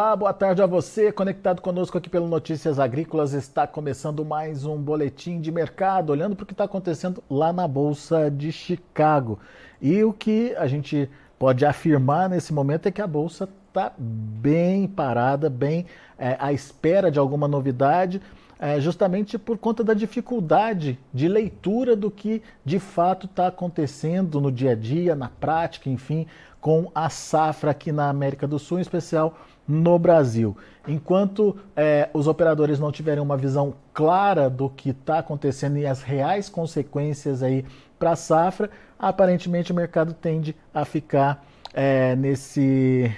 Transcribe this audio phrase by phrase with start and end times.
[0.00, 3.34] Olá, boa tarde a você, conectado conosco aqui pelo Notícias Agrícolas.
[3.34, 7.68] Está começando mais um boletim de mercado, olhando para o que está acontecendo lá na
[7.68, 9.38] Bolsa de Chicago.
[9.78, 11.06] E o que a gente
[11.38, 15.84] pode afirmar nesse momento é que a Bolsa está bem parada, bem
[16.18, 18.22] é, à espera de alguma novidade,
[18.58, 24.50] é, justamente por conta da dificuldade de leitura do que de fato está acontecendo no
[24.50, 26.26] dia a dia, na prática, enfim,
[26.58, 29.36] com a safra aqui na América do Sul, em especial
[29.70, 30.56] no Brasil.
[30.86, 36.02] Enquanto é, os operadores não tiverem uma visão clara do que está acontecendo e as
[36.02, 37.64] reais consequências aí
[37.98, 43.14] para a safra, aparentemente o mercado tende a ficar é, nesse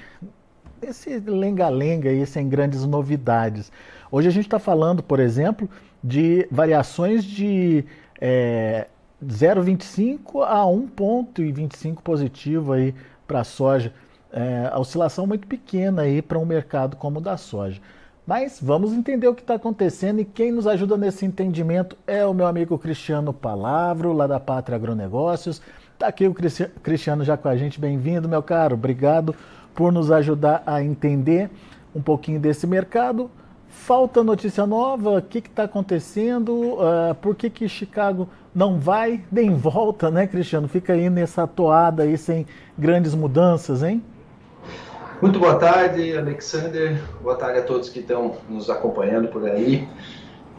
[0.83, 3.70] esse lenga-lenga aí sem grandes novidades.
[4.11, 5.70] Hoje a gente está falando, por exemplo,
[6.03, 7.84] de variações de
[8.21, 8.88] é,
[9.25, 12.93] 0,25 a 1,25 positivo aí
[13.28, 13.94] para a soja
[14.32, 17.81] é, a oscilação muito pequena aí para um mercado como o da soja.
[18.26, 22.32] Mas vamos entender o que está acontecendo e quem nos ajuda nesse entendimento é o
[22.32, 25.60] meu amigo Cristiano Palavro, lá da Pátria Agronegócios.
[25.93, 26.34] Está aqui o
[26.82, 27.81] Cristiano já com a gente.
[27.81, 28.75] Bem-vindo, meu caro.
[28.75, 29.34] Obrigado
[29.75, 31.50] por nos ajudar a entender
[31.94, 33.31] um pouquinho desse mercado.
[33.69, 35.19] Falta notícia nova?
[35.19, 36.53] O que está acontecendo?
[36.53, 39.25] Uh, por que, que Chicago não vai?
[39.32, 40.69] Dem volta, né, Cristiano?
[40.69, 42.47] Fica aí nessa toada aí sem
[42.78, 44.03] grandes mudanças, hein?
[45.22, 47.00] Muito boa tarde, Alexander.
[47.22, 49.88] Boa tarde a todos que estão nos acompanhando por aí.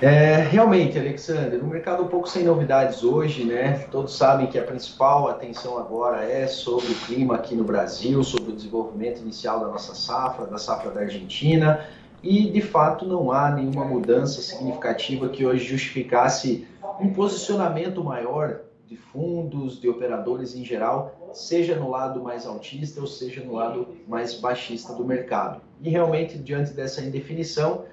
[0.01, 3.85] É, realmente, Alexander, um mercado um pouco sem novidades hoje, né?
[3.91, 8.53] Todos sabem que a principal atenção agora é sobre o clima aqui no Brasil, sobre
[8.53, 11.85] o desenvolvimento inicial da nossa safra, da safra da Argentina,
[12.23, 16.65] e de fato não há nenhuma mudança significativa que hoje justificasse
[17.01, 18.61] um posicionamento maior
[18.93, 23.87] de fundos, de operadores em geral, seja no lado mais altista ou seja no lado
[24.07, 25.61] mais baixista do mercado.
[25.81, 27.85] E realmente, diante dessa indefinição,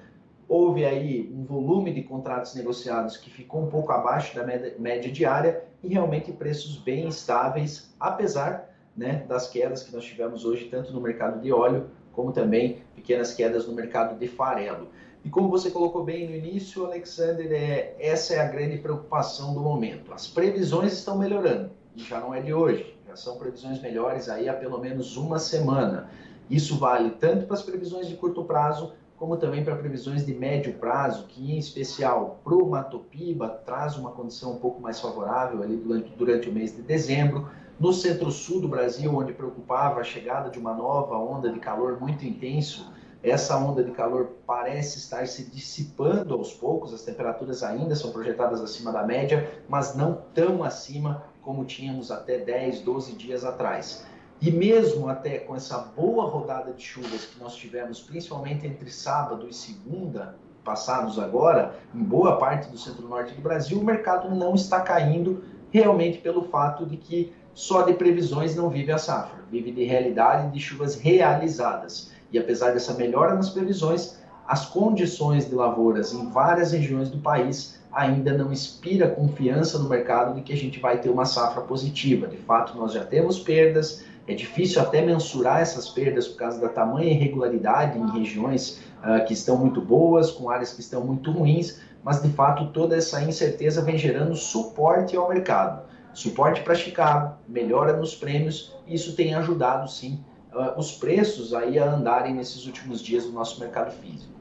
[0.47, 5.63] houve aí um volume de contratos negociados que ficou um pouco abaixo da média diária
[5.83, 11.01] e realmente preços bem estáveis, apesar né, das quedas que nós tivemos hoje, tanto no
[11.01, 14.89] mercado de óleo, como também pequenas quedas no mercado de farelo.
[15.23, 19.59] E como você colocou bem no início, Alexander, é, essa é a grande preocupação do
[19.59, 20.11] momento.
[20.11, 24.49] As previsões estão melhorando, e já não é de hoje, já são previsões melhores aí
[24.49, 26.09] há pelo menos uma semana.
[26.49, 30.73] Isso vale tanto para as previsões de curto prazo, como também para previsões de médio
[30.73, 35.77] prazo, que em especial para o Matopiba traz uma condição um pouco mais favorável ali
[35.77, 37.47] durante, durante o mês de dezembro.
[37.79, 42.25] No centro-sul do Brasil, onde preocupava a chegada de uma nova onda de calor muito
[42.25, 42.91] intenso,
[43.23, 48.61] essa onda de calor parece estar se dissipando aos poucos, as temperaturas ainda são projetadas
[48.61, 54.05] acima da média, mas não tão acima como tínhamos até 10, 12 dias atrás.
[54.41, 59.47] E mesmo até com essa boa rodada de chuvas que nós tivemos, principalmente entre sábado
[59.47, 64.81] e segunda, passados agora, em boa parte do centro-norte do Brasil, o mercado não está
[64.81, 69.83] caindo realmente pelo fato de que só de previsões não vive a safra, vive de
[69.83, 72.11] realidade de chuvas realizadas.
[72.31, 74.17] E apesar dessa melhora nas previsões,
[74.47, 80.35] as condições de lavouras em várias regiões do país ainda não inspira confiança no mercado
[80.35, 82.27] de que a gente vai ter uma safra positiva.
[82.27, 86.69] De fato, nós já temos perdas, é difícil até mensurar essas perdas por causa da
[86.69, 91.81] tamanha irregularidade em regiões uh, que estão muito boas, com áreas que estão muito ruins,
[92.03, 95.83] mas de fato toda essa incerteza vem gerando suporte ao mercado.
[96.13, 100.19] suporte para Chicago, melhora nos prêmios, e isso tem ajudado sim
[100.53, 104.33] uh, os preços aí a andarem nesses últimos dias do nosso mercado físico.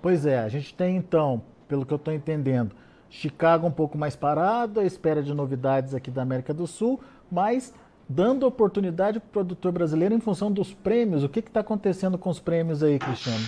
[0.00, 2.74] Pois é, a gente tem então, pelo que eu estou entendendo,
[3.08, 7.00] Chicago um pouco mais parado, à espera de novidades aqui da América do Sul,
[7.30, 7.72] mas
[8.08, 11.22] dando oportunidade para o produtor brasileiro em função dos prêmios.
[11.22, 13.44] O que está acontecendo com os prêmios aí, Cristiano?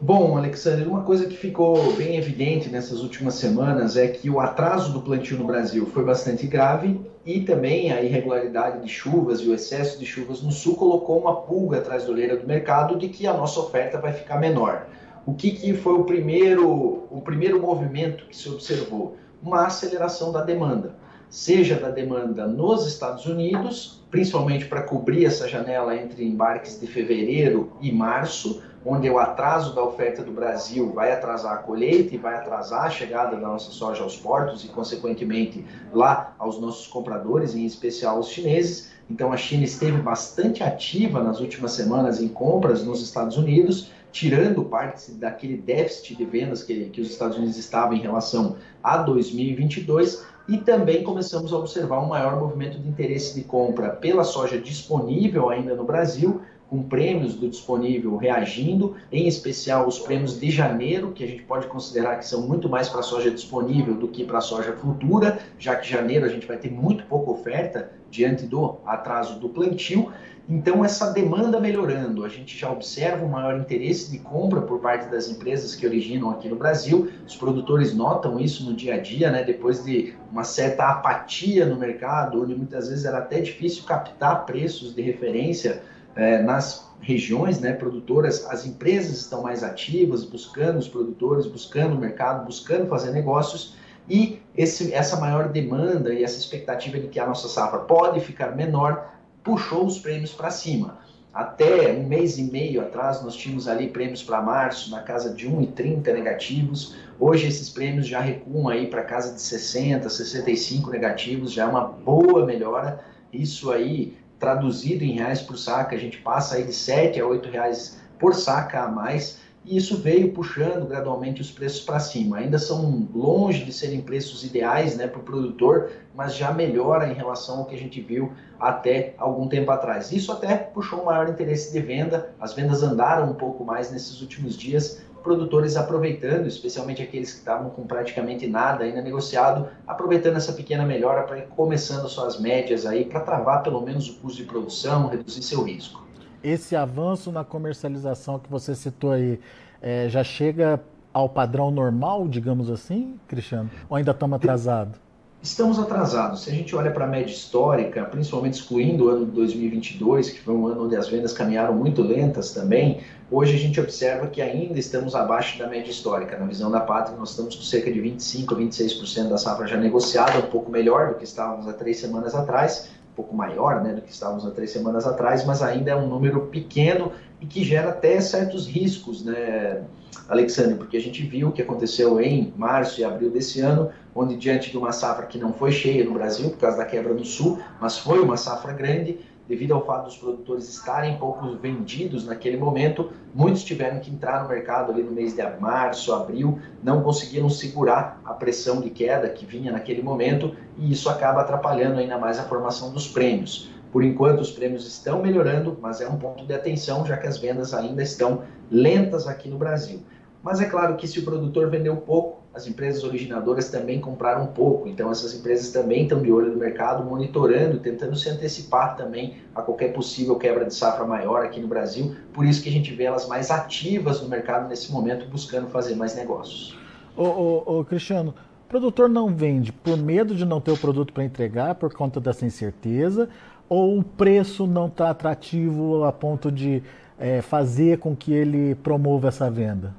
[0.00, 4.92] Bom, Alexandre, uma coisa que ficou bem evidente nessas últimas semanas é que o atraso
[4.92, 9.54] do plantio no Brasil foi bastante grave e também a irregularidade de chuvas e o
[9.54, 13.26] excesso de chuvas no sul colocou uma pulga atrás da orelha do mercado de que
[13.26, 14.86] a nossa oferta vai ficar menor.
[15.26, 16.68] O que, que foi o primeiro,
[17.10, 19.16] o primeiro movimento que se observou?
[19.42, 20.94] Uma aceleração da demanda,
[21.28, 27.72] seja da demanda nos Estados Unidos, principalmente para cobrir essa janela entre embarques de fevereiro
[27.80, 32.36] e março, onde o atraso da oferta do Brasil vai atrasar a colheita e vai
[32.36, 35.62] atrasar a chegada da nossa soja aos portos e, consequentemente,
[35.92, 38.90] lá aos nossos compradores, em especial os chineses.
[39.10, 44.64] Então, a China esteve bastante ativa nas últimas semanas em compras nos Estados Unidos, tirando
[44.64, 50.24] parte daquele déficit de vendas que, que os Estados Unidos estavam em relação a 2022.
[50.48, 55.50] E também começamos a observar um maior movimento de interesse de compra pela soja disponível
[55.50, 61.24] ainda no Brasil, com prêmios do disponível reagindo, em especial os prêmios de janeiro, que
[61.24, 64.72] a gente pode considerar que são muito mais para soja disponível do que para soja
[64.74, 69.48] futura, já que janeiro a gente vai ter muito pouca oferta diante do atraso do
[69.48, 70.12] plantio.
[70.50, 75.10] Então, essa demanda melhorando, a gente já observa um maior interesse de compra por parte
[75.10, 77.10] das empresas que originam aqui no Brasil.
[77.26, 79.44] Os produtores notam isso no dia a dia, né?
[79.44, 84.94] depois de uma certa apatia no mercado, onde muitas vezes era até difícil captar preços
[84.94, 85.82] de referência
[86.18, 91.98] é, nas regiões né, produtoras, as empresas estão mais ativas, buscando os produtores, buscando o
[91.98, 93.76] mercado, buscando fazer negócios,
[94.10, 98.56] e esse, essa maior demanda e essa expectativa de que a nossa safra pode ficar
[98.56, 100.98] menor puxou os prêmios para cima.
[101.32, 105.48] Até um mês e meio atrás, nós tínhamos ali prêmios para março na casa de
[105.48, 106.96] 1,30 negativos.
[107.20, 111.84] Hoje, esses prêmios já recuam aí para casa de 60, 65 negativos, já é uma
[111.84, 113.04] boa melhora.
[113.32, 117.48] Isso aí traduzido em reais por saca, a gente passa aí de 7 a 8
[117.48, 122.38] reais por saca a mais, e isso veio puxando gradualmente os preços para cima.
[122.38, 127.14] Ainda são longe de serem preços ideais né, para o produtor, mas já melhora em
[127.14, 130.10] relação ao que a gente viu até algum tempo atrás.
[130.10, 134.22] Isso até puxou um maior interesse de venda, as vendas andaram um pouco mais nesses
[134.22, 140.54] últimos dias, produtores aproveitando, especialmente aqueles que estavam com praticamente nada ainda negociado, aproveitando essa
[140.54, 144.44] pequena melhora para ir começando suas médias aí, para travar pelo menos o custo de
[144.44, 146.02] produção, reduzir seu risco.
[146.42, 149.38] Esse avanço na comercialização que você citou aí,
[149.82, 150.80] é, já chega
[151.12, 153.70] ao padrão normal, digamos assim, Cristiano?
[153.90, 155.07] Ou ainda estamos atrasados?
[155.40, 156.42] Estamos atrasados.
[156.42, 160.40] Se a gente olha para a média histórica, principalmente excluindo o ano de 2022, que
[160.40, 163.00] foi um ano onde as vendas caminharam muito lentas também,
[163.30, 166.36] hoje a gente observa que ainda estamos abaixo da média histórica.
[166.36, 169.76] Na visão da pátria, nós estamos com cerca de 25% a 26% da safra já
[169.76, 173.92] negociada, um pouco melhor do que estávamos há três semanas atrás, um pouco maior né,
[173.92, 177.62] do que estávamos há três semanas atrás, mas ainda é um número pequeno e que
[177.62, 179.82] gera até certos riscos, né,
[180.28, 180.74] Alexandre?
[180.74, 184.70] Porque a gente viu o que aconteceu em março e abril desse ano, onde diante
[184.70, 187.58] de uma safra que não foi cheia no Brasil por causa da quebra no sul,
[187.80, 193.10] mas foi uma safra grande, devido ao fato dos produtores estarem pouco vendidos naquele momento,
[193.34, 198.20] muitos tiveram que entrar no mercado ali no mês de março, abril, não conseguiram segurar
[198.24, 202.42] a pressão de queda que vinha naquele momento e isso acaba atrapalhando ainda mais a
[202.42, 203.70] formação dos prêmios.
[203.92, 207.38] Por enquanto, os prêmios estão melhorando, mas é um ponto de atenção, já que as
[207.38, 210.00] vendas ainda estão lentas aqui no Brasil.
[210.42, 214.88] Mas é claro que se o produtor vendeu pouco, as empresas originadoras também compraram pouco.
[214.88, 219.62] Então essas empresas também estão de olho no mercado, monitorando, tentando se antecipar também a
[219.62, 222.14] qualquer possível quebra de safra maior aqui no Brasil.
[222.32, 225.94] Por isso que a gente vê elas mais ativas no mercado nesse momento, buscando fazer
[225.94, 226.76] mais negócios.
[227.16, 231.12] Ô, ô, ô Cristiano, o produtor não vende por medo de não ter o produto
[231.12, 233.28] para entregar, por conta dessa incerteza,
[233.68, 236.82] ou o preço não está atrativo a ponto de
[237.18, 239.94] é, fazer com que ele promova essa venda?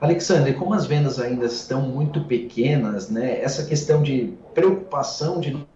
[0.00, 5.66] Alexandre, como as vendas ainda estão muito pequenas, né, essa questão de preocupação de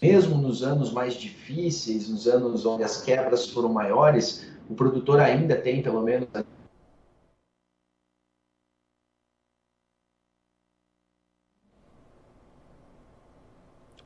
[0.00, 5.56] mesmo nos anos mais difíceis, nos anos onde as quebras foram maiores, o produtor ainda
[5.56, 6.28] tem pelo menos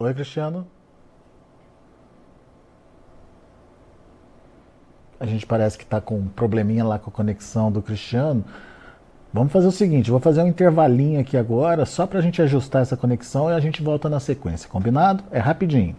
[0.02, 0.66] Oi, Cristiano.
[5.20, 8.42] A gente parece que está com um probleminha lá com a conexão do Cristiano.
[9.30, 12.80] Vamos fazer o seguinte, vou fazer um intervalinho aqui agora, só para a gente ajustar
[12.80, 15.22] essa conexão e a gente volta na sequência, combinado?
[15.30, 15.94] É rapidinho.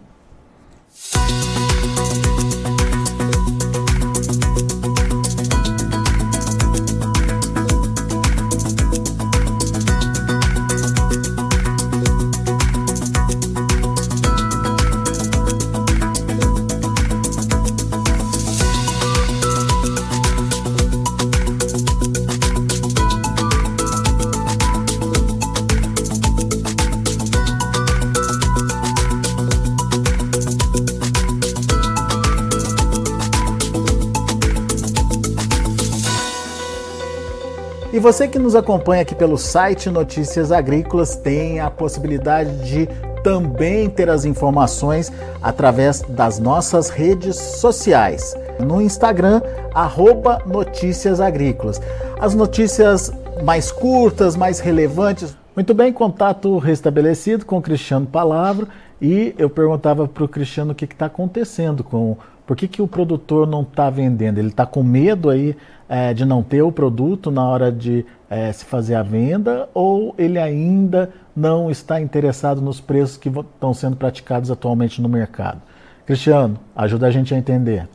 [38.02, 42.88] Você que nos acompanha aqui pelo site Notícias Agrícolas tem a possibilidade de
[43.22, 48.36] também ter as informações através das nossas redes sociais.
[48.58, 49.40] No Instagram,
[49.72, 51.80] arroba Notícias Agrícolas.
[52.20, 53.12] As notícias
[53.44, 55.36] mais curtas, mais relevantes.
[55.54, 58.66] Muito bem, contato restabelecido com o Cristiano Palavra
[59.00, 62.88] e eu perguntava para o Cristiano o que está acontecendo com por que, que o
[62.88, 64.38] produtor não está vendendo?
[64.38, 65.56] Ele está com medo aí
[65.88, 70.14] é, de não ter o produto na hora de é, se fazer a venda ou
[70.18, 75.62] ele ainda não está interessado nos preços que estão sendo praticados atualmente no mercado?
[76.04, 77.88] Cristiano, ajuda a gente a entender.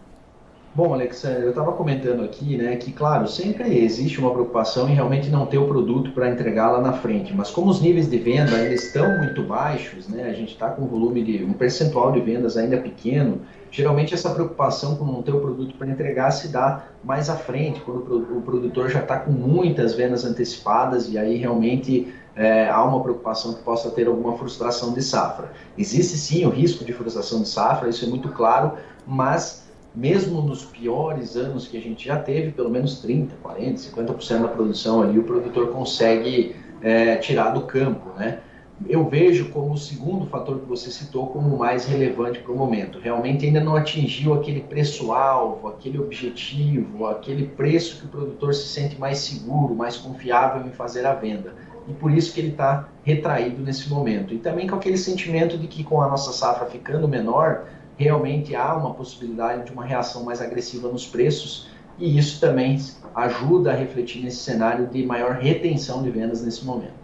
[0.77, 5.27] Bom, Alexandre, eu estava comentando aqui, né, que claro, sempre existe uma preocupação em realmente
[5.27, 8.56] não ter o produto para entregar lá na frente, mas como os níveis de venda
[8.56, 12.20] ainda estão muito baixos, né, a gente está com um volume de um percentual de
[12.20, 13.42] vendas ainda pequeno,
[13.78, 17.80] geralmente essa preocupação com não ter o produto para entregar se dá mais à frente,
[17.82, 23.04] quando o produtor já está com muitas vendas antecipadas e aí realmente é, há uma
[23.04, 25.52] preocupação que possa ter alguma frustração de safra.
[25.78, 28.72] Existe sim o risco de frustração de safra, isso é muito claro,
[29.06, 34.42] mas mesmo nos piores anos que a gente já teve, pelo menos 30, 40, 50%
[34.42, 38.40] da produção ali, o produtor consegue é, tirar do campo, né?
[38.86, 43.00] Eu vejo como o segundo fator que você citou como mais relevante para o momento.
[43.00, 49.00] Realmente ainda não atingiu aquele preço-alvo, aquele objetivo, aquele preço que o produtor se sente
[49.00, 51.56] mais seguro, mais confiável em fazer a venda.
[51.88, 54.34] E por isso que ele está retraído nesse momento.
[54.34, 57.66] E também com aquele sentimento de que com a nossa safra ficando menor,
[57.98, 61.68] realmente há uma possibilidade de uma reação mais agressiva nos preços
[61.98, 62.80] e isso também
[63.16, 66.97] ajuda a refletir nesse cenário de maior retenção de vendas nesse momento.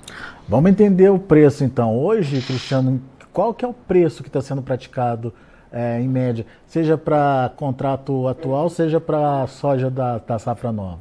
[0.47, 1.97] Vamos entender o preço então.
[1.97, 5.33] Hoje, Cristiano, qual que é o preço que está sendo praticado
[5.71, 10.99] é, em média, seja para contrato atual, seja para soja da, da safra nova?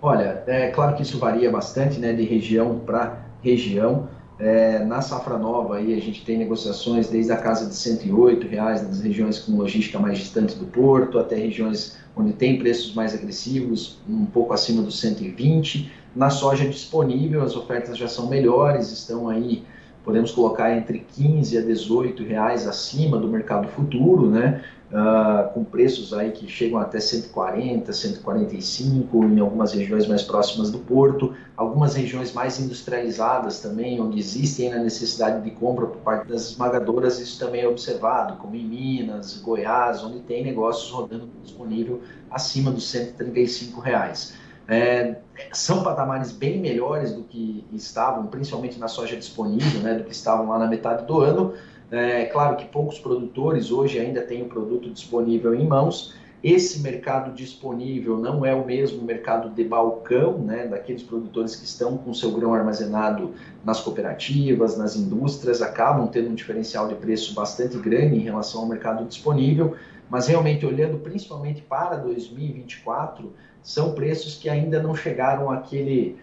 [0.00, 4.08] Olha, é claro que isso varia bastante né, de região para região.
[4.38, 8.82] É, na safra nova aí a gente tem negociações desde a casa de 108 reais
[8.82, 14.00] nas regiões com logística mais distante do porto até regiões onde tem preços mais agressivos
[14.08, 19.64] um pouco acima dos 120 na soja disponível as ofertas já são melhores estão aí
[20.04, 24.62] podemos colocar entre 15 a 18 reais acima do mercado futuro né
[24.94, 30.78] uh, com preços aí que chegam até 140, 145 em algumas regiões mais próximas do
[30.78, 36.50] porto, algumas regiões mais industrializadas também, onde existe a necessidade de compra por parte das
[36.50, 42.70] esmagadoras, isso também é observado, como em Minas, Goiás, onde tem negócios rodando disponível acima
[42.70, 44.34] dos 135 reais.
[44.66, 45.16] É,
[45.52, 50.48] são patamares bem melhores do que estavam, principalmente na soja disponível, né, do que estavam
[50.48, 51.54] lá na metade do ano,
[51.90, 56.14] é claro que poucos produtores hoje ainda têm o produto disponível em mãos.
[56.42, 61.96] Esse mercado disponível não é o mesmo mercado de balcão, né, daqueles produtores que estão
[61.96, 63.32] com seu grão armazenado
[63.64, 68.66] nas cooperativas, nas indústrias, acabam tendo um diferencial de preço bastante grande em relação ao
[68.66, 69.74] mercado disponível,
[70.10, 73.32] mas realmente olhando principalmente para 2024,
[73.64, 76.16] são preços que ainda não chegaram àquele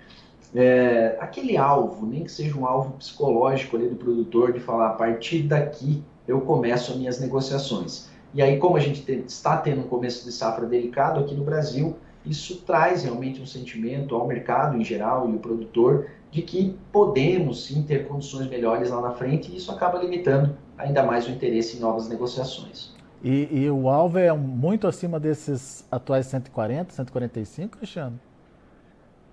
[0.53, 4.93] é, aquele alvo, nem que seja um alvo psicológico ali do produtor, de falar a
[4.93, 8.09] partir daqui eu começo as minhas negociações.
[8.33, 11.43] E aí, como a gente te, está tendo um começo de safra delicado aqui no
[11.43, 16.77] Brasil, isso traz realmente um sentimento ao mercado em geral e o produtor de que
[16.91, 21.31] podemos sim ter condições melhores lá na frente e isso acaba limitando ainda mais o
[21.31, 22.93] interesse em novas negociações.
[23.23, 28.19] E, e o alvo é muito acima desses atuais 140, 145, Cristiano?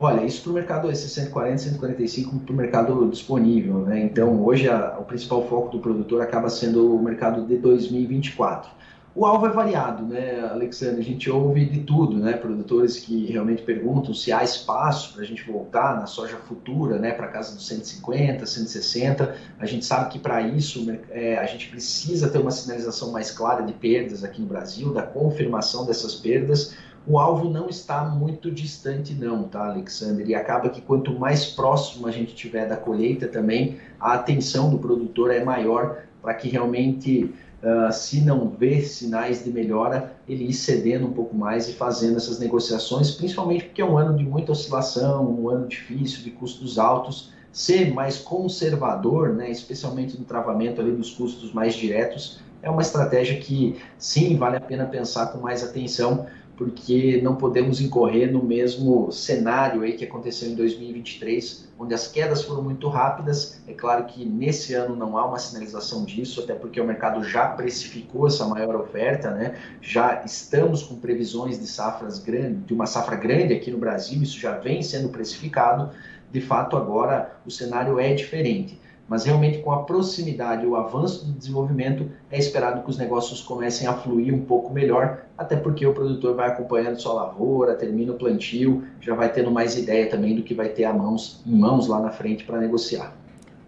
[0.01, 4.01] Olha, isso para o mercado, esses 140, 145 para o mercado disponível, né?
[4.01, 8.71] Então, hoje a, o principal foco do produtor acaba sendo o mercado de 2024.
[9.19, 11.01] O alvo é variado, né, Alexandre?
[11.01, 12.35] A gente ouve de tudo, né?
[12.35, 17.11] Produtores que realmente perguntam se há espaço para a gente voltar na soja futura, né,
[17.11, 19.35] para casa dos 150, 160.
[19.59, 23.33] A gente sabe que para isso né, é, a gente precisa ter uma sinalização mais
[23.33, 26.77] clara de perdas aqui no Brasil, da confirmação dessas perdas.
[27.05, 30.31] O alvo não está muito distante, não, tá, Alexandre?
[30.31, 34.79] E acaba que quanto mais próximo a gente tiver da colheita também, a atenção do
[34.79, 40.53] produtor é maior para que realmente Uh, se não ver sinais de melhora, ele ir
[40.53, 44.53] cedendo um pouco mais e fazendo essas negociações, principalmente porque é um ano de muita
[44.53, 47.33] oscilação, um ano difícil, de custos altos.
[47.51, 53.41] Ser mais conservador, né, especialmente no travamento ali dos custos mais diretos, é uma estratégia
[53.41, 56.27] que sim vale a pena pensar com mais atenção,
[56.59, 62.43] porque não podemos incorrer no mesmo cenário aí que aconteceu em 2023, onde as quedas
[62.43, 63.63] foram muito rápidas.
[63.69, 67.47] É claro que nesse ano não há uma sinalização disso, até porque o mercado já
[67.47, 69.55] precificou essa maior oferta, né?
[69.81, 74.41] Já estamos com previsões de safras grandes, de uma safra grande aqui no Brasil, isso
[74.41, 75.91] já vem sendo precificado.
[76.33, 81.25] De fato, agora o cenário é diferente mas realmente com a proximidade e o avanço
[81.25, 85.87] do desenvolvimento é esperado que os negócios comecem a fluir um pouco melhor, até porque
[85.87, 90.37] o produtor vai acompanhando sua lavoura, termina o plantio, já vai tendo mais ideia também
[90.37, 93.13] do que vai ter a mãos, em mãos lá na frente para negociar.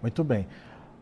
[0.03, 0.47] Muito bem.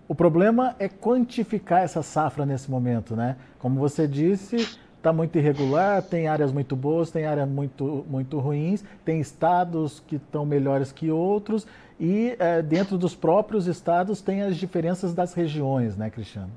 [0.07, 3.37] O problema é quantificar essa safra nesse momento, né?
[3.59, 4.57] Como você disse,
[4.97, 10.17] está muito irregular, tem áreas muito boas, tem áreas muito, muito ruins, tem estados que
[10.17, 11.67] estão melhores que outros
[11.99, 16.51] e é, dentro dos próprios estados tem as diferenças das regiões, né, Cristiano?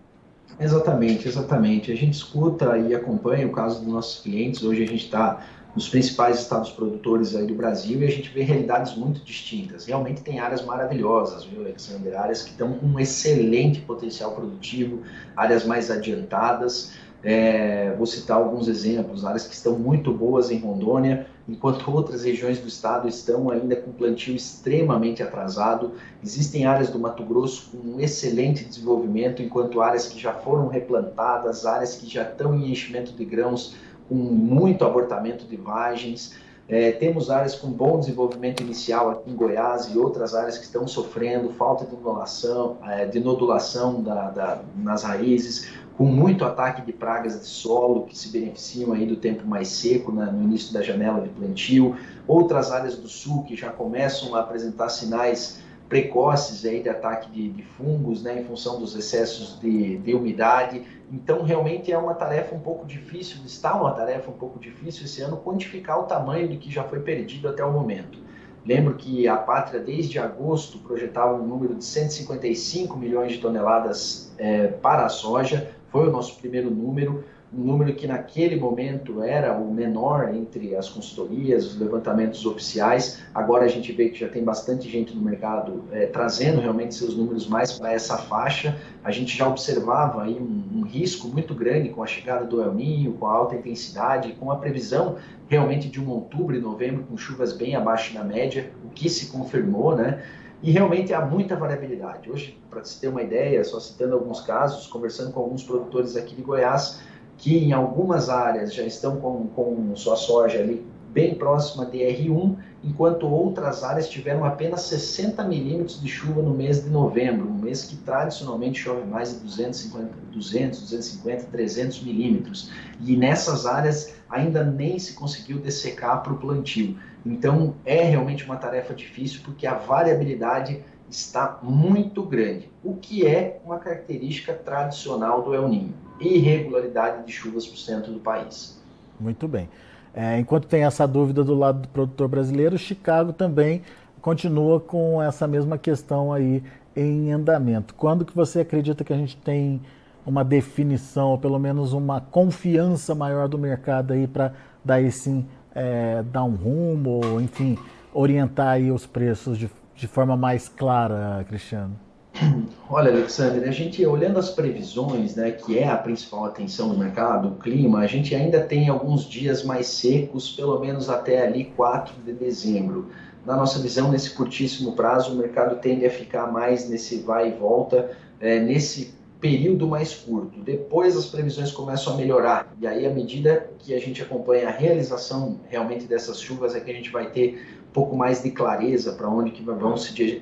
[0.60, 1.92] Exatamente, exatamente.
[1.92, 4.64] A gente escuta e acompanha o caso dos nossos clientes.
[4.64, 5.44] Hoje a gente está
[5.76, 9.86] nos principais estados produtores aí do Brasil e a gente vê realidades muito distintas.
[9.86, 12.20] Realmente tem áreas maravilhosas, viu, Alexander?
[12.20, 15.00] Áreas que com um excelente potencial produtivo,
[15.36, 16.94] áreas mais adiantadas.
[17.24, 22.60] É, vou citar alguns exemplos, áreas que estão muito boas em Rondônia, enquanto outras regiões
[22.60, 25.94] do estado estão ainda com plantio extremamente atrasado.
[26.24, 31.66] Existem áreas do Mato Grosso com um excelente desenvolvimento, enquanto áreas que já foram replantadas,
[31.66, 33.76] áreas que já estão em enchimento de grãos
[34.08, 36.36] com muito abortamento de vagens.
[36.68, 40.88] É, temos áreas com bom desenvolvimento inicial aqui em Goiás e outras áreas que estão
[40.88, 46.92] sofrendo falta de nodulação, é, de nodulação da, da, nas raízes, com muito ataque de
[46.92, 50.82] pragas de solo que se beneficiam aí do tempo mais seco né, no início da
[50.82, 51.96] janela de plantio,
[52.28, 57.50] outras áreas do sul que já começam a apresentar sinais precoces aí de ataque de,
[57.50, 60.82] de fungos, né, em função dos excessos de, de, umidade.
[61.12, 65.22] Então, realmente é uma tarefa um pouco difícil, está uma tarefa um pouco difícil esse
[65.22, 68.20] ano quantificar o tamanho do que já foi perdido até o momento.
[68.66, 74.68] Lembro que a Pátria, desde agosto, projetava um número de 155 milhões de toneladas é,
[74.68, 77.24] para a soja, foi o nosso primeiro número,
[77.54, 83.22] um número que naquele momento era o menor entre as consultorias, os levantamentos oficiais.
[83.36, 87.16] Agora a gente vê que já tem bastante gente no mercado é, trazendo realmente seus
[87.16, 88.78] números mais para essa faixa.
[89.04, 92.74] A gente já observava aí um, um, risco muito grande com a chegada do El
[92.74, 95.18] Ninho, com a alta intensidade, com a previsão
[95.50, 99.26] realmente de um outubro e novembro com chuvas bem abaixo da média, o que se
[99.26, 100.24] confirmou, né?
[100.64, 102.30] E realmente há muita variabilidade.
[102.30, 106.36] Hoje, para se ter uma ideia, só citando alguns casos, conversando com alguns produtores aqui
[106.36, 107.02] de Goiás,
[107.38, 112.56] que em algumas áreas já estão com, com sua soja ali bem próxima de R1,
[112.84, 117.84] enquanto outras áreas tiveram apenas 60 milímetros de chuva no mês de novembro, um mês
[117.84, 122.72] que tradicionalmente chove mais de 250, 200, 250, 300 milímetros.
[123.00, 126.98] E nessas áreas ainda nem se conseguiu dessecar para o plantio.
[127.26, 133.60] Então é realmente uma tarefa difícil porque a variabilidade está muito grande, o que é
[133.66, 138.80] uma característica tradicional do El Ninho, irregularidade de chuvas para o centro do país.
[139.20, 139.70] Muito bem.
[140.14, 143.82] É, enquanto tem essa dúvida do lado do produtor brasileiro, Chicago também
[144.22, 146.64] continua com essa mesma questão aí
[146.96, 147.94] em andamento.
[147.96, 149.82] Quando que você acredita que a gente tem
[150.26, 156.22] uma definição, ou pelo menos uma confiança maior do mercado aí para daí sim é,
[156.24, 157.78] dar um rumo, ou enfim,
[158.14, 161.96] orientar aí os preços de, de forma mais clara, Cristiano?
[162.90, 167.50] Olha, Alexandre, a gente olhando as previsões, né, que é a principal atenção do mercado,
[167.50, 172.14] o clima, a gente ainda tem alguns dias mais secos, pelo menos até ali 4
[172.26, 173.10] de dezembro.
[173.46, 177.52] Na nossa visão, nesse curtíssimo prazo, o mercado tende a ficar mais nesse vai e
[177.54, 180.60] volta, é, nesse período mais curto.
[180.62, 184.72] Depois as previsões começam a melhorar e aí à medida que a gente acompanha a
[184.72, 189.14] realização realmente dessas chuvas é que a gente vai ter um pouco mais de clareza
[189.14, 190.42] para onde que vão se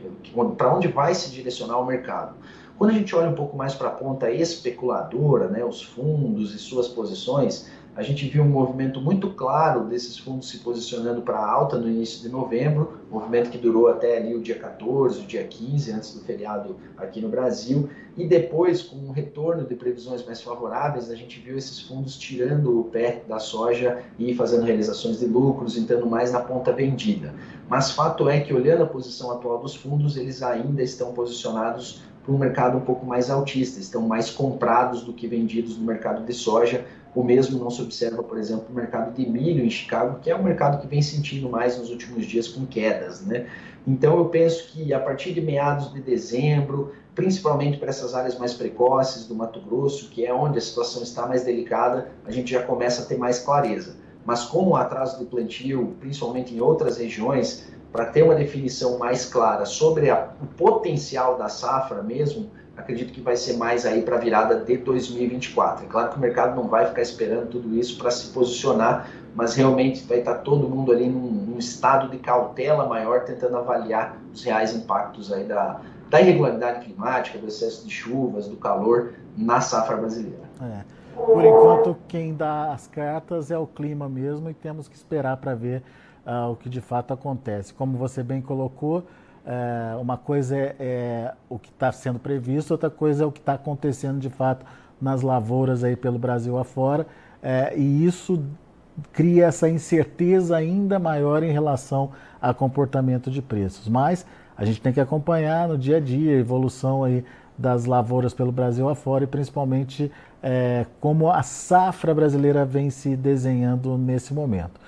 [0.58, 2.36] para onde vai se direcionar o mercado.
[2.78, 6.60] Quando a gente olha um pouco mais para a ponta especuladora, né, os fundos e
[6.60, 11.78] suas posições, a gente viu um movimento muito claro desses fundos se posicionando para alta
[11.78, 15.92] no início de novembro, movimento que durou até ali o dia 14, o dia 15,
[15.92, 21.12] antes do feriado aqui no Brasil, e depois, com um retorno de previsões mais favoráveis,
[21.12, 25.78] a gente viu esses fundos tirando o pé da soja e fazendo realizações de lucros,
[25.78, 27.34] entrando mais na ponta vendida.
[27.68, 32.36] Mas fato é que, olhando a posição atual dos fundos, eles ainda estão posicionados para
[32.36, 36.34] um mercado um pouco mais altista, estão mais comprados do que vendidos no mercado de
[36.34, 40.30] soja, o mesmo não se observa, por exemplo, no mercado de milho em Chicago, que
[40.30, 43.26] é um mercado que vem sentindo mais nos últimos dias com quedas.
[43.26, 43.48] Né?
[43.88, 48.54] Então, eu penso que a partir de meados de dezembro, principalmente para essas áreas mais
[48.54, 52.62] precoces do Mato Grosso, que é onde a situação está mais delicada, a gente já
[52.62, 53.96] começa a ter mais clareza.
[54.24, 59.25] Mas como o atraso do plantio, principalmente em outras regiões, para ter uma definição mais
[59.25, 64.15] clara sobre a, o potencial da safra mesmo, acredito que vai ser mais aí para
[64.15, 65.86] a virada de 2024.
[65.86, 69.56] É claro que o mercado não vai ficar esperando tudo isso para se posicionar, mas
[69.56, 74.17] realmente vai estar tá todo mundo ali num, num, estado de cautela maior, tentando avaliar
[74.34, 79.62] os reais impactos aí da, da irregularidade climática, do excesso de chuvas, do calor na
[79.62, 80.49] safra brasileira.
[80.62, 80.99] É.
[81.15, 85.54] Por enquanto, quem dá as cartas é o clima mesmo e temos que esperar para
[85.54, 85.84] ver
[86.30, 87.74] uh, o que de fato acontece.
[87.74, 89.06] Como você bem colocou,
[89.46, 93.39] é, uma coisa é, é o que está sendo previsto, outra coisa é o que
[93.39, 94.63] está acontecendo de fato
[95.02, 97.08] nas lavouras aí pelo Brasil afora,
[97.42, 98.44] é, e isso
[99.13, 102.12] cria essa incerteza ainda maior em relação
[102.42, 103.88] a comportamento de preços.
[103.88, 104.26] Mas
[104.58, 107.24] a gente tem que acompanhar no dia a dia a evolução aí
[107.58, 110.12] das lavouras pelo Brasil afora e principalmente
[110.44, 114.80] é, como a safra brasileira vem se desenhando nesse momento.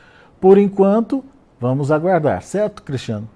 [0.42, 1.24] Por enquanto,
[1.60, 3.30] vamos aguardar, certo, Cristiano?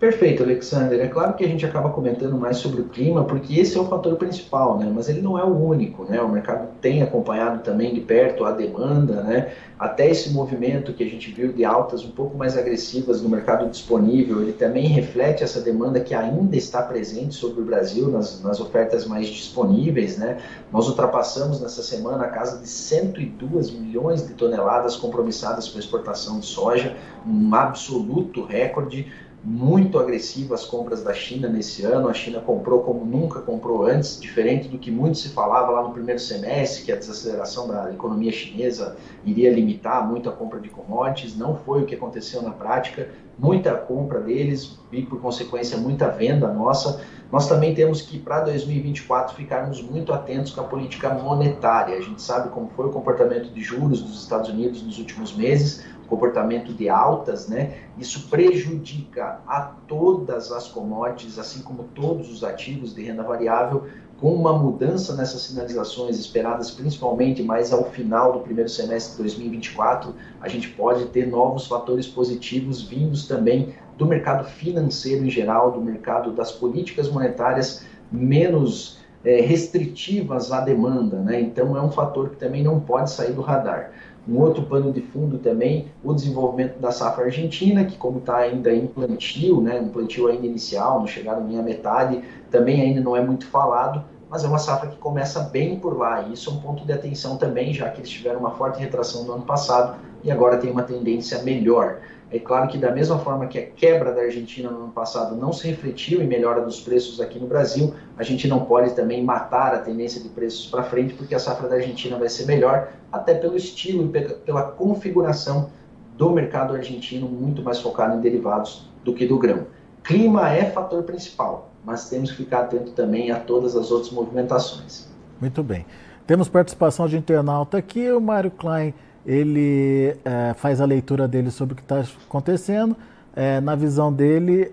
[0.00, 0.98] Perfeito, Alexander.
[0.98, 3.84] É claro que a gente acaba comentando mais sobre o clima, porque esse é o
[3.84, 4.90] fator principal, né?
[4.90, 6.22] Mas ele não é o único, né?
[6.22, 9.52] O mercado tem acompanhado também de perto a demanda, né?
[9.78, 13.68] Até esse movimento que a gente viu de altas um pouco mais agressivas no mercado
[13.68, 18.58] disponível, ele também reflete essa demanda que ainda está presente sobre o Brasil nas, nas
[18.58, 20.38] ofertas mais disponíveis, né?
[20.72, 26.46] Nós ultrapassamos nessa semana a casa de 102 milhões de toneladas compromissadas para exportação de
[26.46, 29.06] soja, um absoluto recorde
[29.42, 32.08] muito agressiva as compras da China nesse ano.
[32.08, 35.92] A China comprou como nunca comprou antes, diferente do que muito se falava lá no
[35.92, 41.36] primeiro semestre, que a desaceleração da economia chinesa iria limitar muito a compra de commodities.
[41.36, 43.08] Não foi o que aconteceu na prática.
[43.40, 47.00] Muita compra deles e, por consequência, muita venda nossa.
[47.32, 51.96] Nós também temos que, para 2024, ficarmos muito atentos com a política monetária.
[51.96, 55.86] A gente sabe como foi o comportamento de juros dos Estados Unidos nos últimos meses
[56.10, 57.78] comportamento de altas, né?
[57.96, 63.86] Isso prejudica a todas as commodities, assim como todos os ativos de renda variável,
[64.20, 70.14] com uma mudança nessas sinalizações esperadas principalmente mais ao final do primeiro semestre de 2024,
[70.40, 75.80] a gente pode ter novos fatores positivos vindos também do mercado financeiro em geral, do
[75.80, 81.40] mercado das políticas monetárias menos é, restritivas à demanda, né?
[81.40, 83.92] Então é um fator que também não pode sair do radar.
[84.28, 88.72] Um outro pano de fundo também, o desenvolvimento da safra argentina, que como está ainda
[88.72, 93.16] em plantio, né, um plantio ainda inicial, não chegaram nem a metade, também ainda não
[93.16, 96.52] é muito falado, mas é uma safra que começa bem por lá, e isso é
[96.52, 99.98] um ponto de atenção também, já que eles tiveram uma forte retração no ano passado
[100.22, 101.98] e agora tem uma tendência melhor.
[102.32, 105.52] É claro que da mesma forma que a quebra da Argentina no ano passado não
[105.52, 109.74] se refletiu em melhora dos preços aqui no Brasil, a gente não pode também matar
[109.74, 113.34] a tendência de preços para frente, porque a safra da Argentina vai ser melhor, até
[113.34, 115.70] pelo estilo e pela configuração
[116.16, 119.66] do mercado argentino, muito mais focado em derivados do que do grão.
[120.04, 125.08] Clima é fator principal, mas temos que ficar atento também a todas as outras movimentações.
[125.40, 125.84] Muito bem.
[126.26, 131.74] Temos participação de internauta aqui, o Mário Klein ele é, faz a leitura dele sobre
[131.74, 132.96] o que está acontecendo.
[133.34, 134.72] É, na visão dele,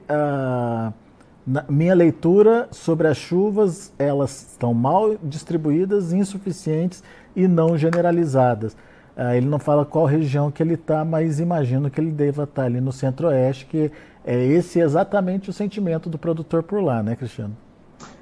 [1.45, 7.03] na minha leitura sobre as chuvas, elas estão mal distribuídas, insuficientes
[7.36, 8.75] e não generalizadas.
[9.15, 12.63] É, ele não fala qual região que ele está, mas imagino que ele deva estar
[12.63, 13.91] tá ali no centro-oeste, que
[14.25, 17.55] é esse exatamente o sentimento do produtor por lá, né, Cristiano?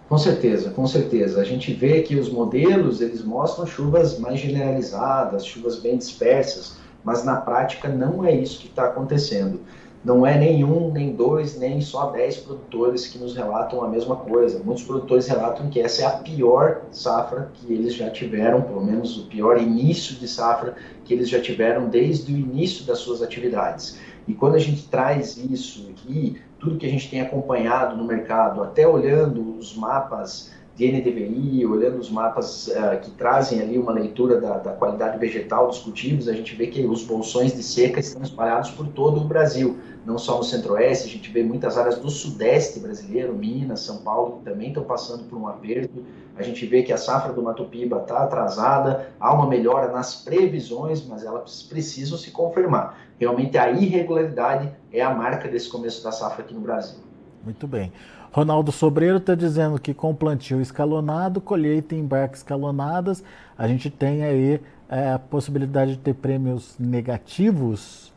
[0.07, 1.41] Com certeza, com certeza.
[1.41, 7.23] A gente vê que os modelos eles mostram chuvas mais generalizadas, chuvas bem dispersas, mas
[7.23, 9.61] na prática não é isso que está acontecendo.
[10.03, 14.61] Não é nenhum, nem dois, nem só dez produtores que nos relatam a mesma coisa.
[14.63, 19.17] Muitos produtores relatam que essa é a pior safra que eles já tiveram, pelo menos
[19.17, 23.97] o pior início de safra que eles já tiveram desde o início das suas atividades.
[24.27, 28.63] E quando a gente traz isso e tudo que a gente tem acompanhado no mercado,
[28.63, 34.41] até olhando os mapas de NDVI, olhando os mapas uh, que trazem ali uma leitura
[34.41, 38.21] da, da, qualidade vegetal dos cultivos, a gente vê que os bolsões de seca estão
[38.21, 42.09] espalhados por todo o Brasil, não só no centro-oeste, a gente vê muitas áreas do
[42.09, 46.03] sudeste brasileiro, Minas, São Paulo, que também estão passando por um aperto.
[46.35, 50.23] A gente vê que a safra do Mato Piba está atrasada, há uma melhora nas
[50.23, 52.99] previsões, mas elas precisam se confirmar.
[53.17, 56.99] Realmente a irregularidade é a marca desse começo da safra aqui no Brasil.
[57.45, 57.91] Muito bem.
[58.31, 63.23] Ronaldo Sobreiro está dizendo que com plantio escalonado, colheita e embarque escalonadas,
[63.57, 68.11] a gente tem aí é, a possibilidade de ter prêmios negativos.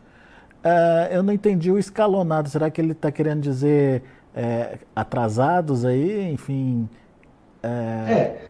[0.64, 2.48] É, eu não entendi o escalonado.
[2.48, 4.02] Será que ele está querendo dizer
[4.34, 6.32] é, atrasados aí?
[6.32, 6.88] Enfim.
[7.62, 8.48] É,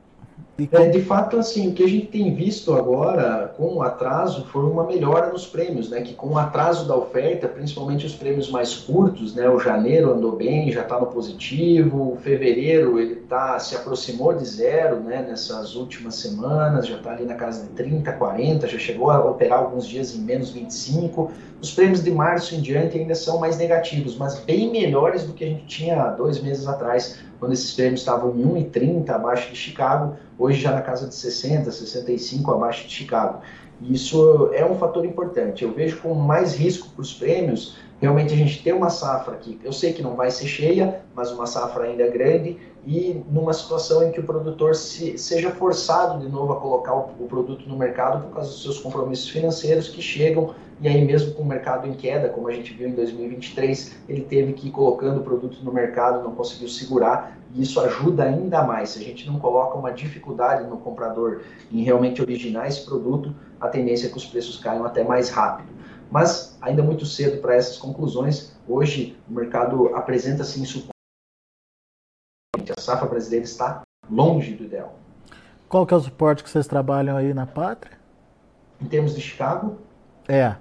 [0.73, 4.65] é de fato, assim, o que a gente tem visto agora com o atraso foi
[4.65, 6.01] uma melhora nos prêmios, né?
[6.01, 9.49] Que com o atraso da oferta, principalmente os prêmios mais curtos, né?
[9.49, 14.45] O janeiro andou bem, já está no positivo, o fevereiro ele tá, se aproximou de
[14.45, 15.25] zero, né?
[15.29, 19.61] Nessas últimas semanas, já está ali na casa de 30, 40, já chegou a operar
[19.61, 21.31] alguns dias em menos 25.
[21.63, 25.45] Os prêmios de março em diante ainda são mais negativos, mas bem melhores do que
[25.45, 30.17] a gente tinha dois meses atrás quando esses prêmios estavam em 1,30 abaixo de Chicago,
[30.39, 33.41] hoje já na casa de 60, 65 abaixo de Chicago.
[33.83, 35.65] Isso é um fator importante.
[35.65, 39.59] Eu vejo com mais risco para os prêmios realmente a gente ter uma safra que
[39.63, 44.03] eu sei que não vai ser cheia, mas uma safra ainda grande e numa situação
[44.05, 47.77] em que o produtor se, seja forçado de novo a colocar o, o, produto no
[47.77, 51.89] mercado por causa dos seus compromissos financeiros que chegam e aí mesmo com o mercado
[51.89, 55.59] em queda, como a gente viu em 2023, ele teve que ir colocando o produto
[55.63, 58.91] no mercado, não conseguiu segurar e isso ajuda ainda mais.
[58.91, 63.69] Se a gente não coloca uma dificuldade no comprador em realmente originar esse produto, a
[63.69, 65.69] tendência é que os preços caiam até mais rápido.
[66.11, 68.57] Mas ainda muito cedo para essas conclusões.
[68.67, 70.93] Hoje o mercado apresenta sim suporte.
[72.77, 74.99] A safra brasileira está longe do ideal.
[75.69, 77.99] Qual que é o suporte que vocês trabalham aí na pátria?
[78.81, 79.77] Em termos de Chicago?
[80.27, 80.57] É.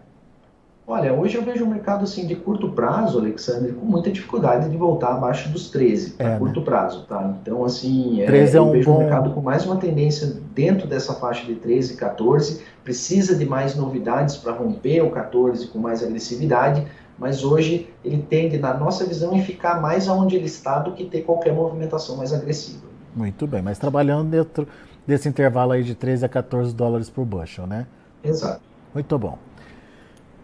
[0.89, 4.77] Olha, hoje eu vejo o mercado assim de curto prazo, Alexandre, com muita dificuldade de
[4.77, 6.39] voltar abaixo dos 13, é, né?
[6.39, 7.35] curto prazo, tá?
[7.41, 8.95] Então, assim, é, eu é um vejo bom...
[8.95, 13.75] o mercado com mais uma tendência dentro dessa faixa de 13, 14, precisa de mais
[13.75, 16.87] novidades para romper o 14 com mais agressividade,
[17.19, 21.03] mas hoje ele tende, na nossa visão, em ficar mais aonde ele está do que
[21.03, 22.87] ter qualquer movimentação mais agressiva.
[23.13, 24.65] Muito bem, mas trabalhando dentro
[25.05, 27.85] desse intervalo aí de 13 a 14 dólares por bushel, né?
[28.23, 28.61] Exato.
[28.93, 29.37] Muito bom.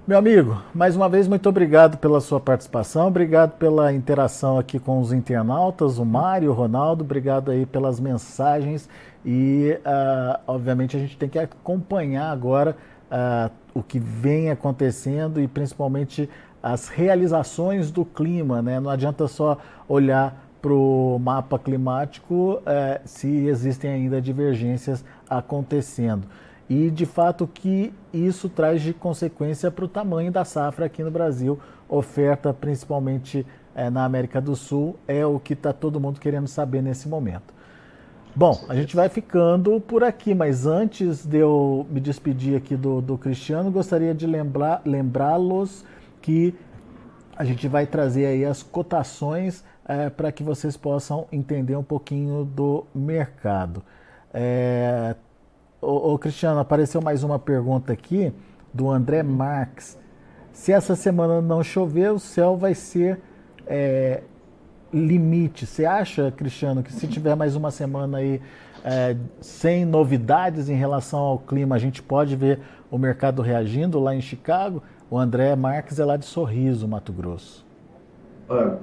[0.05, 4.99] Meu amigo, mais uma vez, muito obrigado pela sua participação, obrigado pela interação aqui com
[4.99, 8.89] os internautas, o Mário, o Ronaldo, obrigado aí pelas mensagens
[9.25, 12.75] e, uh, obviamente, a gente tem que acompanhar agora
[13.09, 16.29] uh, o que vem acontecendo e, principalmente,
[16.61, 18.81] as realizações do clima, né?
[18.81, 26.27] Não adianta só olhar para o mapa climático uh, se existem ainda divergências acontecendo
[26.69, 31.11] e de fato que isso traz de consequência para o tamanho da safra aqui no
[31.11, 33.45] Brasil, oferta principalmente
[33.75, 37.53] é, na América do Sul, é o que está todo mundo querendo saber nesse momento.
[38.35, 42.99] Bom, a gente vai ficando por aqui, mas antes de eu me despedir aqui do,
[42.99, 45.85] do Cristiano, gostaria de lembrar, lembrá-los
[46.19, 46.55] que
[47.35, 52.43] a gente vai trazer aí as cotações é, para que vocês possam entender um pouquinho
[52.43, 53.83] do mercado.
[54.33, 55.15] É,
[55.83, 58.31] Ô, ô, Cristiano, apareceu mais uma pergunta aqui
[58.73, 59.99] do André Marques.
[60.53, 63.19] Se essa semana não chover, o céu vai ser
[63.67, 64.23] é,
[64.93, 65.65] limite.
[65.65, 68.41] Você acha, Cristiano, que se tiver mais uma semana aí
[68.81, 74.15] é, sem novidades em relação ao clima, a gente pode ver o mercado reagindo lá
[74.15, 74.81] em Chicago?
[75.11, 77.62] O André Marques é lá de Sorriso, Mato Grosso.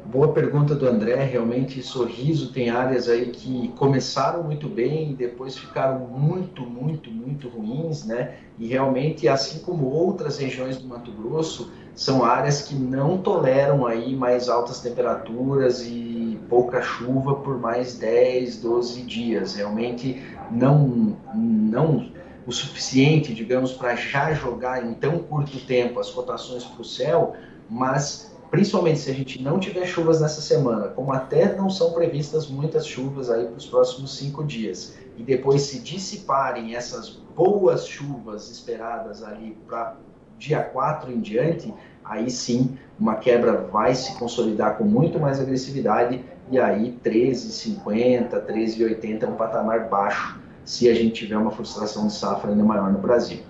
[0.07, 1.23] Boa pergunta do André.
[1.25, 7.49] Realmente, Sorriso tem áreas aí que começaram muito bem e depois ficaram muito, muito, muito
[7.49, 8.37] ruins, né?
[8.59, 14.16] E realmente, assim como outras regiões do Mato Grosso, são áreas que não toleram aí
[14.16, 19.55] mais altas temperaturas e pouca chuva por mais 10, 12 dias.
[19.55, 22.11] Realmente não, não
[22.46, 27.37] o suficiente, digamos, para já jogar em tão curto tempo as cotações para o céu,
[27.68, 32.48] mas principalmente se a gente não tiver chuvas nessa semana, como até não são previstas
[32.48, 38.50] muitas chuvas aí para os próximos cinco dias, e depois se dissiparem essas boas chuvas
[38.50, 39.96] esperadas ali para
[40.36, 41.72] dia 4 em diante,
[42.04, 49.22] aí sim uma quebra vai se consolidar com muito mais agressividade, e aí 13,50, 13,80
[49.22, 52.98] é um patamar baixo se a gente tiver uma frustração de safra ainda maior no
[52.98, 53.40] Brasil.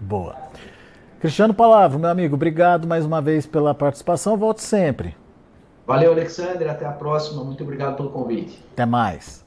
[0.00, 0.41] Boa.
[1.22, 4.36] Cristiano Palavra, meu amigo, obrigado mais uma vez pela participação.
[4.36, 5.16] Volte sempre.
[5.86, 6.68] Valeu, Alexandre.
[6.68, 7.44] Até a próxima.
[7.44, 8.60] Muito obrigado pelo convite.
[8.72, 9.46] Até mais.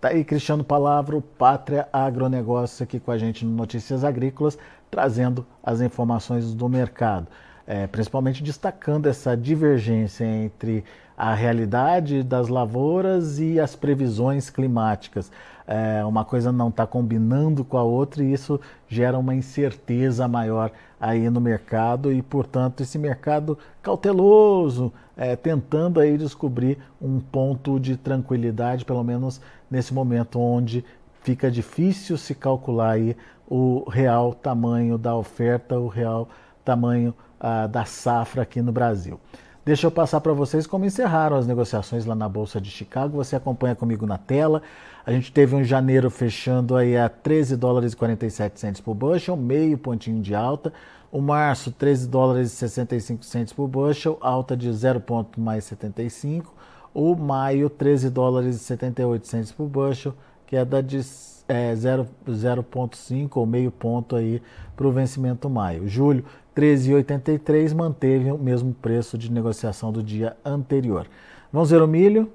[0.00, 4.56] Tá aí Cristiano Palavra, Pátria Agronegócio aqui com a gente no Notícias Agrícolas,
[4.88, 7.26] trazendo as informações do mercado,
[7.66, 10.84] é, principalmente destacando essa divergência entre
[11.18, 15.32] a realidade das lavouras e as previsões climáticas.
[15.66, 20.70] É, uma coisa não está combinando com a outra e isso gera uma incerteza maior
[21.00, 27.96] aí no mercado e, portanto, esse mercado cauteloso, é, tentando aí descobrir um ponto de
[27.96, 30.84] tranquilidade, pelo menos nesse momento onde
[31.22, 33.16] fica difícil se calcular aí
[33.48, 36.28] o real tamanho da oferta, o real
[36.64, 39.20] tamanho ah, da safra aqui no Brasil.
[39.64, 43.16] Deixa eu passar para vocês como encerraram as negociações lá na Bolsa de Chicago.
[43.16, 44.62] Você acompanha comigo na tela.
[45.06, 49.36] A gente teve um janeiro fechando aí a 13 dólares e 47 centos por bushel,
[49.36, 50.72] meio pontinho de alta.
[51.12, 56.52] O março, 13 dólares e 65 centos por bushel, alta de 0 ponto mais 75.
[56.92, 60.12] O maio, 13 dólares e 78 centos por bushel,
[60.44, 60.98] queda de
[61.46, 64.42] é, 0,5 ou meio ponto aí
[64.74, 65.86] para o vencimento maio.
[65.86, 66.24] Julho,
[66.56, 71.06] 13,83 manteve o mesmo preço de negociação do dia anterior.
[71.52, 72.28] Vamos ver o milho.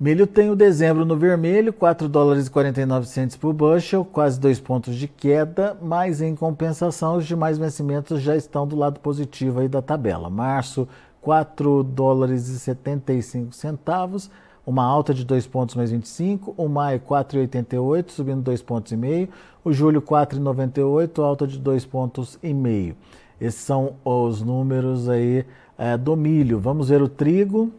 [0.00, 4.60] Milho tem o dezembro no vermelho, 4 dólares e 49 centos por bushel, quase 2
[4.60, 9.66] pontos de queda, mas em compensação os demais vencimentos já estão do lado positivo aí
[9.66, 10.30] da tabela.
[10.30, 10.86] Março,
[11.20, 14.30] 4 dólares e 75 centavos,
[14.64, 19.28] uma alta de 2 pontos mais 25, o maio 4,88, subindo 2 pontos e meio,
[19.64, 22.94] o julho 4,98, alta de 2 pontos e meio.
[23.40, 25.44] Esses são os números aí
[25.76, 26.60] é, do milho.
[26.60, 27.72] Vamos ver o trigo.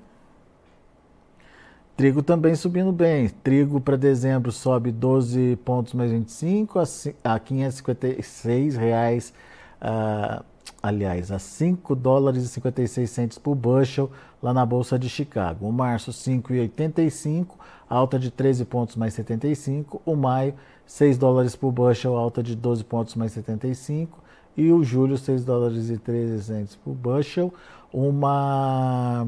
[1.99, 3.27] Trigo também subindo bem.
[3.27, 6.83] Trigo para dezembro sobe 12 pontos mais 25 a,
[7.25, 9.33] a 556 reais.
[9.81, 10.41] Uh,
[10.81, 14.09] aliás, a 5 dólares e 56 centos por bushel
[14.41, 15.67] lá na Bolsa de Chicago.
[15.67, 17.47] O março, 5,85,
[17.89, 20.01] alta de 13 pontos mais 75.
[20.05, 20.53] O maio,
[20.85, 24.17] 6 dólares por bushel, alta de 12 pontos mais 75.
[24.55, 27.53] E o julho, 6 dólares e 13 centos por bushel,
[27.91, 29.27] uma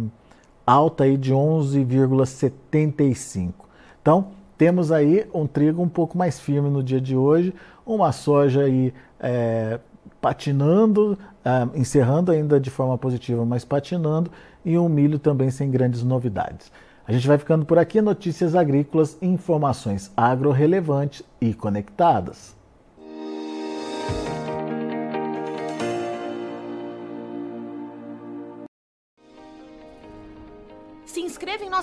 [0.65, 3.53] alta aí de 11,75.
[4.01, 7.53] Então, temos aí um trigo um pouco mais firme no dia de hoje,
[7.85, 9.79] uma soja aí é,
[10.21, 14.31] patinando, uh, encerrando ainda de forma positiva, mas patinando,
[14.63, 16.71] e um milho também sem grandes novidades.
[17.07, 22.55] A gente vai ficando por aqui, notícias agrícolas, informações agro-relevantes e conectadas.